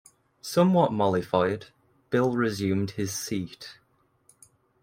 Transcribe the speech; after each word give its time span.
Somewhat 0.41 0.91
mollified, 0.91 1.67
Bill 2.09 2.31
resumed 2.35 2.89
his 2.89 3.13
seat. 3.13 3.77